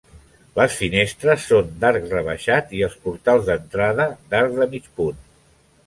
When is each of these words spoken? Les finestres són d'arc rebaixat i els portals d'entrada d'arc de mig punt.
Les 0.59 0.77
finestres 0.77 1.45
són 1.51 1.69
d'arc 1.85 2.09
rebaixat 2.15 2.75
i 2.79 2.83
els 2.91 2.99
portals 3.07 3.47
d'entrada 3.51 4.11
d'arc 4.33 4.61
de 4.63 4.73
mig 4.77 4.93
punt. 5.01 5.27